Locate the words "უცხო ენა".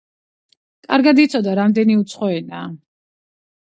2.07-2.67